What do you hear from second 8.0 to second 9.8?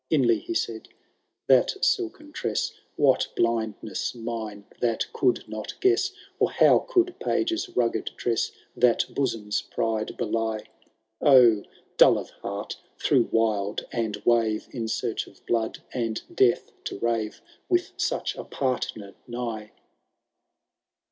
dress That bosom's